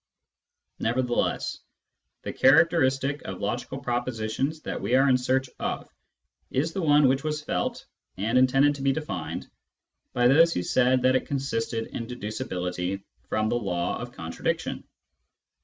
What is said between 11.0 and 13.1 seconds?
that it consisted in deducibility